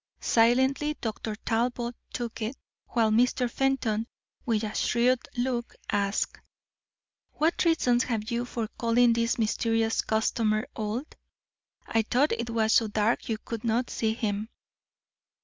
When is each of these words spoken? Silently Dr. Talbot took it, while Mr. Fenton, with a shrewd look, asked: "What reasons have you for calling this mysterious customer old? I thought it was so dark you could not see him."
Silently 0.19 0.97
Dr. 0.99 1.35
Talbot 1.35 1.93
took 2.11 2.41
it, 2.41 2.55
while 2.87 3.11
Mr. 3.11 3.47
Fenton, 3.47 4.07
with 4.47 4.63
a 4.63 4.73
shrewd 4.73 5.19
look, 5.37 5.75
asked: 5.91 6.39
"What 7.33 7.65
reasons 7.65 8.05
have 8.05 8.31
you 8.31 8.45
for 8.45 8.67
calling 8.79 9.13
this 9.13 9.37
mysterious 9.37 10.01
customer 10.01 10.67
old? 10.75 11.15
I 11.85 12.01
thought 12.01 12.31
it 12.31 12.49
was 12.49 12.73
so 12.73 12.87
dark 12.87 13.29
you 13.29 13.37
could 13.37 13.63
not 13.63 13.91
see 13.91 14.15
him." 14.15 14.49